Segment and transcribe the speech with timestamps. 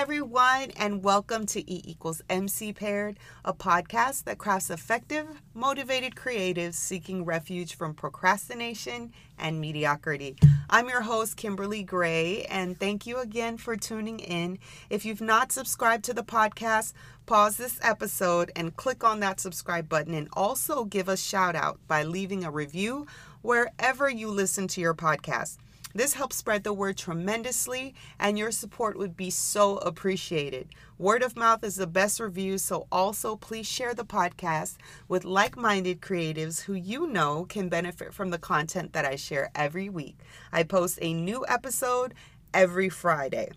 [0.00, 6.72] everyone, and welcome to E equals MC Paired, a podcast that crafts effective, motivated creatives
[6.72, 10.36] seeking refuge from procrastination and mediocrity.
[10.70, 14.58] I'm your host, Kimberly Gray, and thank you again for tuning in.
[14.88, 16.94] If you've not subscribed to the podcast,
[17.26, 21.78] pause this episode and click on that subscribe button, and also give a shout out
[21.88, 23.06] by leaving a review
[23.42, 25.58] wherever you listen to your podcast.
[25.94, 30.68] This helps spread the word tremendously, and your support would be so appreciated.
[30.98, 34.76] Word of mouth is the best review, so also please share the podcast
[35.08, 39.50] with like minded creatives who you know can benefit from the content that I share
[39.54, 40.18] every week.
[40.52, 42.14] I post a new episode
[42.54, 43.50] every Friday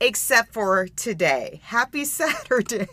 [0.00, 1.60] except for today.
[1.62, 2.88] Happy Saturday.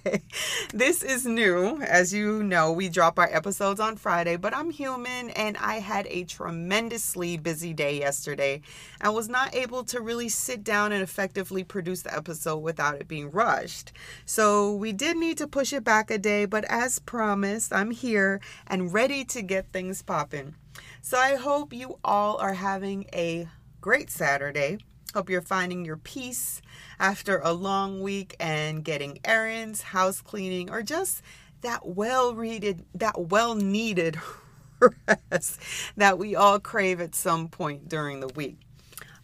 [0.73, 1.81] this is new.
[1.81, 6.05] As you know, we drop our episodes on Friday, but I'm human and I had
[6.07, 8.61] a tremendously busy day yesterday
[8.99, 13.07] and was not able to really sit down and effectively produce the episode without it
[13.07, 13.93] being rushed.
[14.25, 18.41] So we did need to push it back a day, but as promised, I'm here
[18.67, 20.55] and ready to get things popping.
[21.01, 23.47] So I hope you all are having a
[23.79, 24.79] great Saturday.
[25.13, 26.61] Hope you're finding your peace
[26.99, 31.21] after a long week and getting errands, house cleaning, or just
[31.61, 34.19] that well readed, that well needed
[35.31, 35.59] rest
[35.95, 38.59] that we all crave at some point during the week.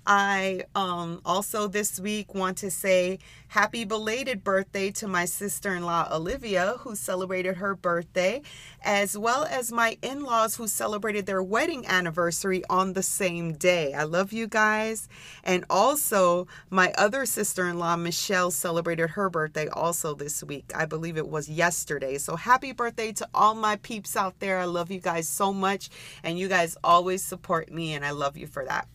[0.06, 5.84] I um, also this week want to say happy belated birthday to my sister in
[5.84, 8.42] law Olivia, who celebrated her birthday,
[8.84, 13.94] as well as my in laws who celebrated their wedding anniversary on the same day.
[13.94, 15.08] I love you guys.
[15.44, 20.72] And also, my other sister in law, Michelle, celebrated her birthday also this week.
[20.76, 22.18] I believe it was yesterday.
[22.18, 24.60] So, happy birthday to all my peeps out there.
[24.60, 25.90] I love you guys so much,
[26.24, 28.88] and you guys always support me, and I love you for that.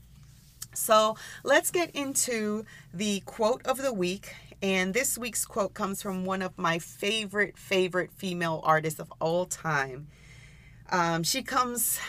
[0.79, 4.35] So let's get into the quote of the week.
[4.63, 9.45] And this week's quote comes from one of my favorite, favorite female artists of all
[9.45, 10.07] time.
[10.91, 12.01] Um, she comes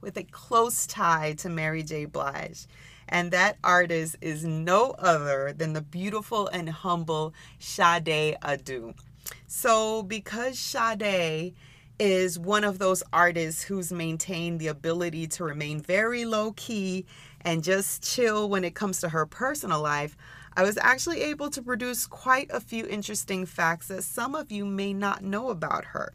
[0.00, 2.04] with a close tie to Mary J.
[2.04, 2.66] Blige.
[3.08, 8.94] And that artist is no other than the beautiful and humble Sade Adu.
[9.46, 11.54] So, because Sade
[11.98, 17.04] is one of those artists who's maintained the ability to remain very low key
[17.42, 20.16] and just chill when it comes to her personal life,
[20.56, 24.64] I was actually able to produce quite a few interesting facts that some of you
[24.64, 26.12] may not know about her.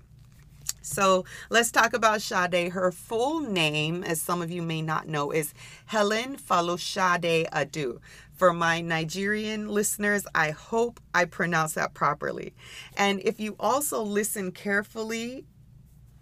[0.82, 2.72] So let's talk about Sade.
[2.72, 5.54] Her full name, as some of you may not know, is
[5.88, 8.00] Helen Folasade Adu.
[8.34, 12.54] For my Nigerian listeners, I hope I pronounce that properly.
[12.98, 15.46] And if you also listen carefully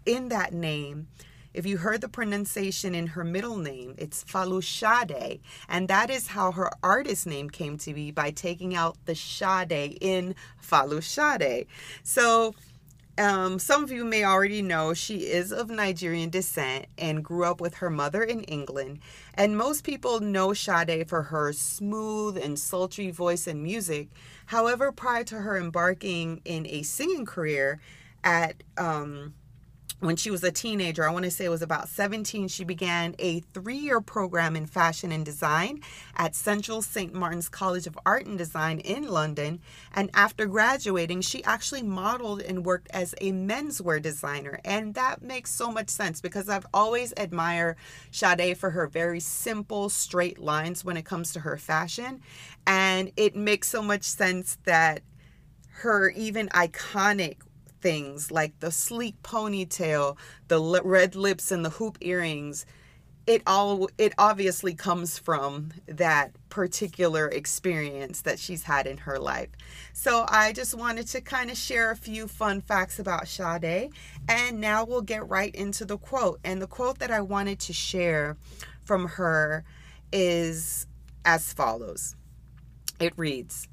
[0.06, 1.08] in that name,
[1.54, 5.40] if you heard the pronunciation in her middle name, it's Folasade.
[5.70, 9.98] And that is how her artist name came to be by taking out the Shade
[10.02, 11.68] in Folasade.
[12.04, 12.56] So,
[13.16, 17.62] um, some of you may already know she is of Nigerian descent and grew up
[17.62, 19.00] with her mother in England.
[19.36, 24.08] And most people know Sade for her smooth and sultry voice and music.
[24.48, 27.80] However, prior to her embarking in a singing career
[28.24, 29.36] at um,
[30.04, 33.16] when she was a teenager, I want to say it was about 17, she began
[33.20, 35.82] a three year program in fashion and design
[36.18, 37.14] at Central St.
[37.14, 39.62] Martin's College of Art and Design in London.
[39.94, 44.60] And after graduating, she actually modeled and worked as a menswear designer.
[44.66, 47.78] And that makes so much sense because I've always admired
[48.12, 52.22] Sade for her very simple, straight lines when it comes to her fashion.
[52.68, 55.02] And it makes so much sense that
[55.78, 57.38] her even iconic
[57.84, 60.18] things like the sleek ponytail,
[60.48, 62.66] the red lips, and the hoop earrings,
[63.28, 69.50] it all it obviously comes from that particular experience that she's had in her life.
[69.94, 73.92] So I just wanted to kind of share a few fun facts about Sade
[74.28, 76.40] and now we'll get right into the quote.
[76.44, 78.38] And the quote that I wanted to share
[78.84, 79.64] from her
[80.12, 80.86] is
[81.26, 82.16] as follows.
[83.00, 83.68] It reads,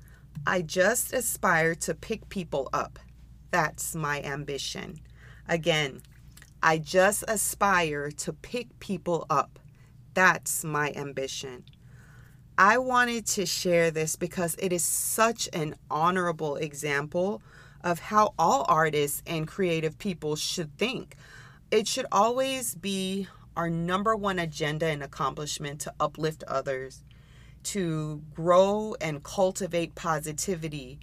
[0.46, 2.98] I just aspire to pick people up
[3.50, 5.00] that's my ambition.
[5.48, 6.02] Again,
[6.62, 9.58] I just aspire to pick people up.
[10.14, 11.64] That's my ambition.
[12.58, 17.42] I wanted to share this because it is such an honorable example
[17.82, 21.16] of how all artists and creative people should think.
[21.70, 27.02] It should always be our number one agenda and accomplishment to uplift others,
[27.62, 31.00] to grow and cultivate positivity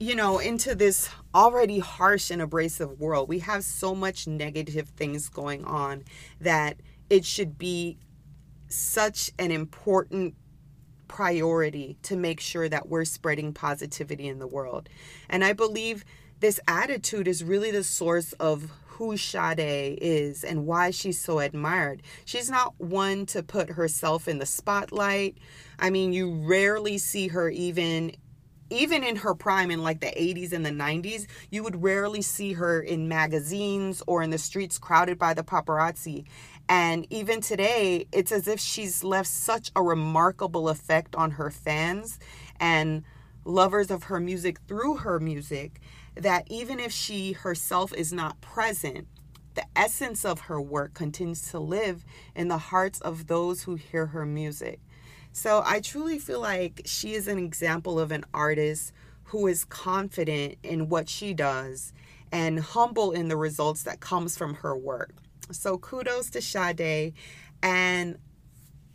[0.00, 3.28] you know, into this already harsh and abrasive world.
[3.28, 6.04] We have so much negative things going on
[6.40, 6.76] that
[7.08, 7.98] it should be
[8.68, 10.34] such an important
[11.06, 14.88] priority to make sure that we're spreading positivity in the world.
[15.28, 16.04] And I believe
[16.40, 22.02] this attitude is really the source of who Sade is and why she's so admired.
[22.24, 25.38] She's not one to put herself in the spotlight.
[25.78, 28.14] I mean, you rarely see her even
[28.74, 32.54] even in her prime in like the 80s and the 90s, you would rarely see
[32.54, 36.24] her in magazines or in the streets crowded by the paparazzi.
[36.68, 42.18] And even today, it's as if she's left such a remarkable effect on her fans
[42.58, 43.04] and
[43.44, 45.80] lovers of her music through her music
[46.14, 49.06] that even if she herself is not present,
[49.54, 52.04] the essence of her work continues to live
[52.34, 54.80] in the hearts of those who hear her music.
[55.36, 58.92] So I truly feel like she is an example of an artist
[59.24, 61.92] who is confident in what she does
[62.30, 65.12] and humble in the results that comes from her work.
[65.50, 67.14] So kudos to Sade
[67.64, 68.16] and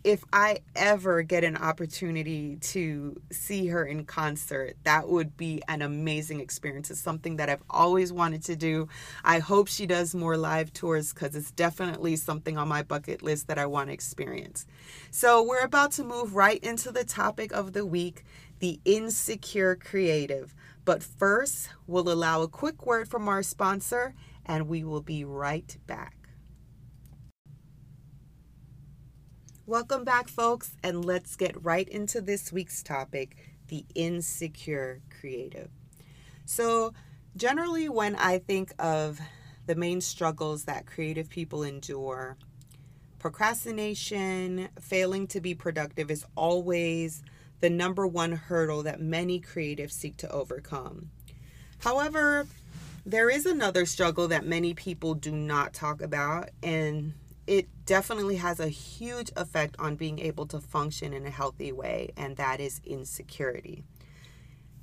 [0.03, 5.81] if I ever get an opportunity to see her in concert, that would be an
[5.81, 6.89] amazing experience.
[6.89, 8.87] It's something that I've always wanted to do.
[9.23, 13.47] I hope she does more live tours because it's definitely something on my bucket list
[13.47, 14.65] that I want to experience.
[15.11, 18.23] So, we're about to move right into the topic of the week
[18.59, 20.53] the insecure creative.
[20.85, 24.13] But first, we'll allow a quick word from our sponsor
[24.45, 26.18] and we will be right back.
[29.69, 33.35] Welcome back, folks, and let's get right into this week's topic
[33.67, 35.69] the insecure creative.
[36.45, 36.95] So,
[37.37, 39.19] generally, when I think of
[39.67, 42.35] the main struggles that creative people endure,
[43.19, 47.21] procrastination, failing to be productive is always
[47.59, 51.11] the number one hurdle that many creatives seek to overcome.
[51.77, 52.47] However,
[53.05, 57.13] there is another struggle that many people do not talk about, and
[57.49, 62.11] it definitely has a huge effect on being able to function in a healthy way,
[62.15, 63.83] and that is insecurity.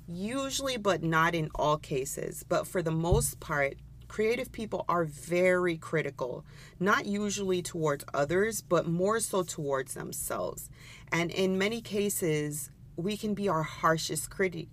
[0.05, 3.77] Usually, but not in all cases, but for the most part,
[4.09, 6.43] creative people are very critical,
[6.77, 10.69] not usually towards others, but more so towards themselves.
[11.09, 14.67] And in many cases, we can be our harshest critic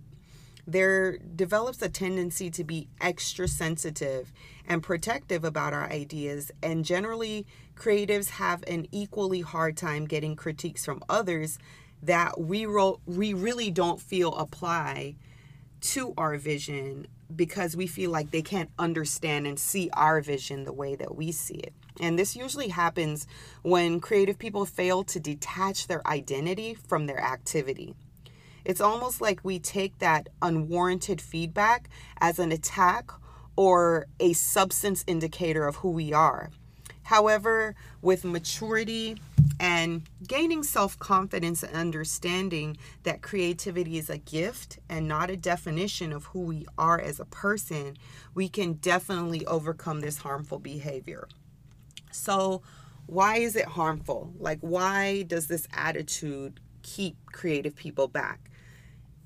[0.67, 4.31] there develops a tendency to be extra sensitive
[4.67, 6.51] and protective about our ideas.
[6.63, 7.45] And generally,
[7.75, 11.59] creatives have an equally hard time getting critiques from others
[12.01, 15.15] that we, ro- we really don't feel apply
[15.81, 20.73] to our vision because we feel like they can't understand and see our vision the
[20.73, 21.73] way that we see it.
[21.99, 23.27] And this usually happens
[23.61, 27.95] when creative people fail to detach their identity from their activity.
[28.65, 31.87] It's almost like we take that unwarranted feedback
[32.19, 33.11] as an attack
[33.55, 36.49] or a substance indicator of who we are.
[37.03, 39.17] However, with maturity
[39.59, 46.11] and gaining self confidence and understanding that creativity is a gift and not a definition
[46.11, 47.95] of who we are as a person,
[48.33, 51.27] we can definitely overcome this harmful behavior.
[52.11, 52.63] So,
[53.05, 54.33] why is it harmful?
[54.39, 58.49] Like, why does this attitude keep creative people back?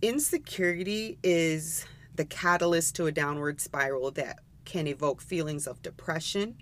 [0.01, 1.86] Insecurity is
[2.16, 6.56] the catalyst to a downward spiral that can evoke feelings of depression.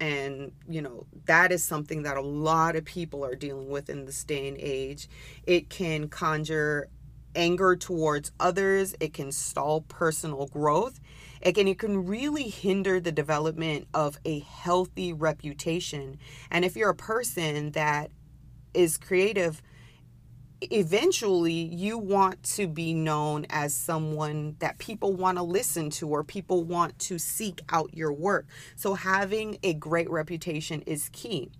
[0.00, 4.04] And you know that is something that a lot of people are dealing with in
[4.04, 5.08] this day and age.
[5.46, 6.88] It can conjure
[7.34, 8.94] anger towards others.
[9.00, 11.00] It can stall personal growth.
[11.42, 16.18] Again, it can really hinder the development of a healthy reputation.
[16.50, 18.10] And if you're a person that
[18.74, 19.62] is creative
[20.70, 26.22] eventually you want to be known as someone that people want to listen to or
[26.22, 28.46] people want to seek out your work.
[28.76, 31.50] So having a great reputation is key.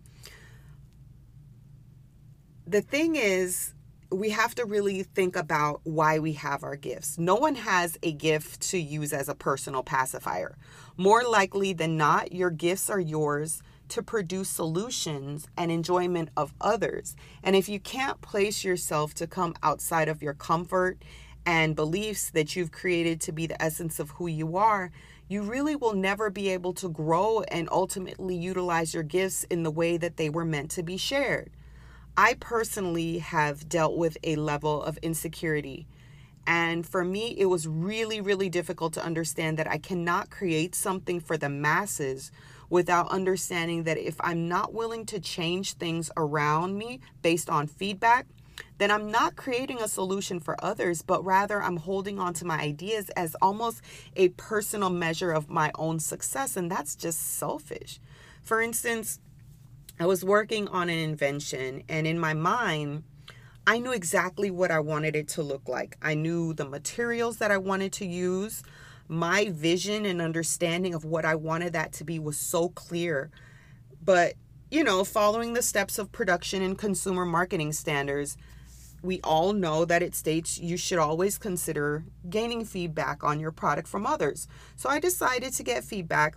[2.66, 3.74] The thing is,
[4.10, 7.18] we have to really think about why we have our gifts.
[7.18, 10.56] No one has a gift to use as a personal pacifier.
[10.96, 17.14] More likely than not, your gifts are yours to produce solutions and enjoyment of others.
[17.42, 21.02] And if you can't place yourself to come outside of your comfort
[21.44, 24.90] and beliefs that you've created to be the essence of who you are,
[25.28, 29.70] you really will never be able to grow and ultimately utilize your gifts in the
[29.70, 31.50] way that they were meant to be shared.
[32.16, 35.86] I personally have dealt with a level of insecurity.
[36.46, 41.20] And for me, it was really, really difficult to understand that I cannot create something
[41.20, 42.32] for the masses
[42.72, 48.26] without understanding that if I'm not willing to change things around me based on feedback,
[48.78, 52.58] then I'm not creating a solution for others, but rather I'm holding on to my
[52.58, 53.82] ideas as almost
[54.16, 56.56] a personal measure of my own success.
[56.56, 58.00] And that's just selfish.
[58.42, 59.20] For instance,
[60.00, 63.04] I was working on an invention, and in my mind,
[63.66, 65.98] I knew exactly what I wanted it to look like.
[66.00, 68.62] I knew the materials that I wanted to use.
[69.12, 73.30] My vision and understanding of what I wanted that to be was so clear.
[74.02, 74.36] But,
[74.70, 78.38] you know, following the steps of production and consumer marketing standards,
[79.02, 83.86] we all know that it states you should always consider gaining feedback on your product
[83.86, 84.48] from others.
[84.76, 86.36] So I decided to get feedback.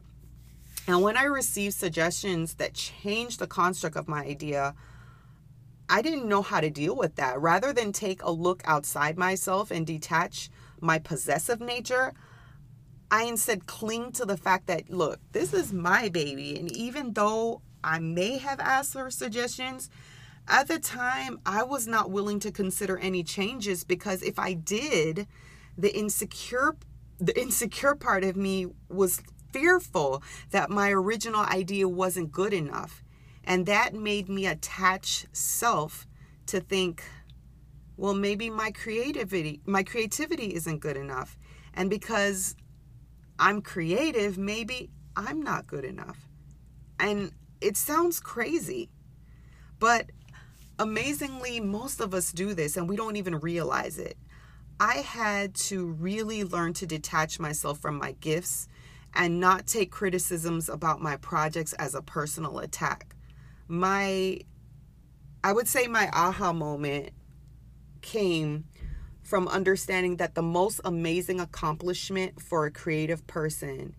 [0.86, 4.76] And when I received suggestions that changed the construct of my idea,
[5.88, 7.40] I didn't know how to deal with that.
[7.40, 10.50] Rather than take a look outside myself and detach
[10.82, 12.14] my possessive nature,
[13.16, 16.60] I instead cling to the fact that, look, this is my baby.
[16.60, 19.90] And even though I may have asked for suggestions,
[20.50, 25.28] at the time, I was not willing to consider any changes because if I did,
[25.78, 26.76] the insecure
[27.18, 29.22] the insecure part of me was
[29.54, 33.02] fearful that my original idea wasn't good enough.
[33.46, 36.06] And that made me attach self
[36.48, 37.02] to think,
[37.96, 41.38] well, maybe my creativity, my creativity isn't good enough.
[41.74, 42.58] And because
[43.40, 46.28] I'm creative, maybe I'm not good enough.
[47.00, 48.90] And it sounds crazy.
[49.80, 50.12] But
[50.80, 54.18] amazingly, most of us do this and we don't even realize it.
[54.80, 58.68] I had to really learn to detach myself from my gifts
[59.14, 63.16] and not take criticisms about my projects as a personal attack.
[63.68, 64.40] My,
[65.44, 67.12] I would say my aha moment
[68.02, 68.66] came
[69.26, 73.96] from understanding that the most amazing accomplishment for a creative person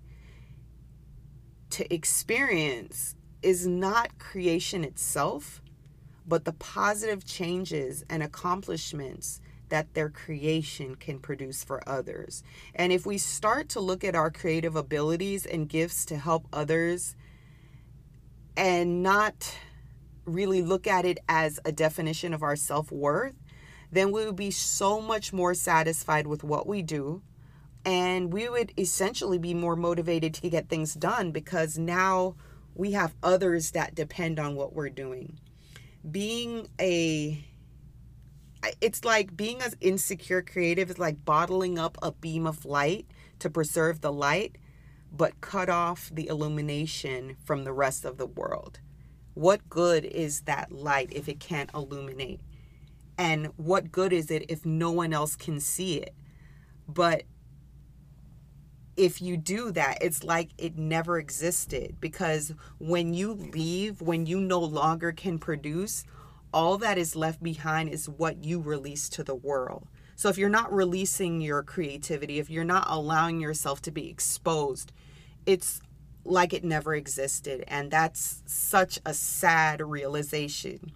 [1.69, 5.61] to experience is not creation itself,
[6.27, 12.45] but the positive changes and accomplishments that their creation can produce for others.
[12.73, 17.17] And if we start to look at our creative abilities and gifts to help others
[18.57, 19.59] and not
[20.25, 23.35] really look at it as a definition of our self worth,
[23.97, 27.23] then we would be so much more satisfied with what we do.
[27.85, 32.35] And we would essentially be more motivated to get things done because now
[32.75, 35.39] we have others that depend on what we're doing.
[36.09, 37.45] Being a
[38.81, 43.07] it's like being an insecure creative is like bottling up a beam of light
[43.39, 44.57] to preserve the light,
[45.13, 48.81] but cut off the illumination from the rest of the world.
[49.35, 52.41] What good is that light if it can't illuminate?
[53.19, 56.15] And what good is it if no one else can see it?
[56.87, 57.25] But
[58.97, 64.41] if you do that, it's like it never existed because when you leave, when you
[64.41, 66.05] no longer can produce,
[66.53, 69.87] all that is left behind is what you release to the world.
[70.15, 74.93] So if you're not releasing your creativity, if you're not allowing yourself to be exposed,
[75.45, 75.81] it's
[76.25, 77.65] like it never existed.
[77.69, 80.93] And that's such a sad realization.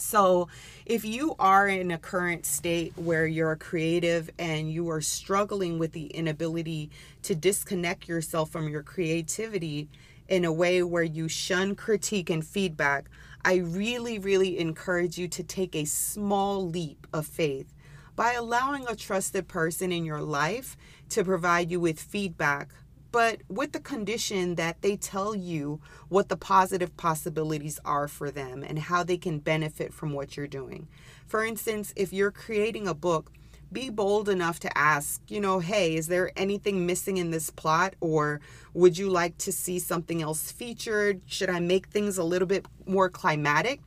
[0.00, 0.48] So,
[0.86, 5.78] if you are in a current state where you're a creative and you are struggling
[5.78, 6.90] with the inability
[7.22, 9.88] to disconnect yourself from your creativity
[10.28, 13.10] in a way where you shun critique and feedback,
[13.44, 17.74] I really, really encourage you to take a small leap of faith.
[18.16, 20.76] By allowing a trusted person in your life
[21.10, 22.68] to provide you with feedback,
[23.12, 28.62] but with the condition that they tell you what the positive possibilities are for them
[28.62, 30.88] and how they can benefit from what you're doing.
[31.26, 33.32] For instance, if you're creating a book,
[33.72, 37.94] be bold enough to ask, you know, hey, is there anything missing in this plot?
[38.00, 38.40] Or
[38.74, 41.20] would you like to see something else featured?
[41.26, 43.80] Should I make things a little bit more climatic?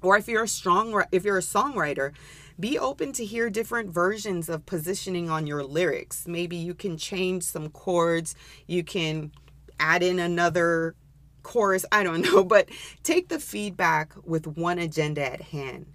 [0.00, 2.12] Or if you're a strong, if you're a songwriter,
[2.58, 6.26] be open to hear different versions of positioning on your lyrics.
[6.26, 8.34] Maybe you can change some chords,
[8.66, 9.32] you can
[9.78, 10.94] add in another
[11.42, 12.68] chorus, I don't know, but
[13.02, 15.86] take the feedback with one agenda at hand.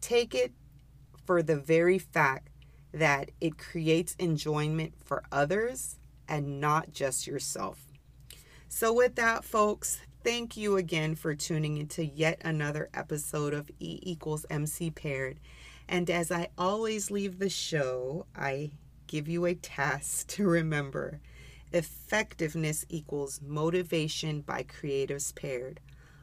[0.00, 0.52] Take it
[1.26, 2.48] for the very fact
[2.92, 7.84] that it creates enjoyment for others and not just yourself.
[8.68, 13.98] So, with that, folks, thank you again for tuning into yet another episode of E
[14.02, 15.38] equals MC paired.
[15.88, 18.72] And as I always leave the show, I
[19.06, 21.20] give you a task to remember
[21.72, 25.80] effectiveness equals motivation by creatives paired.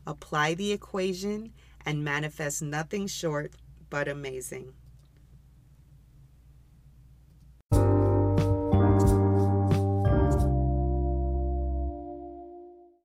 [0.07, 1.51] Apply the equation
[1.85, 3.53] and manifest nothing short
[3.89, 4.73] but amazing.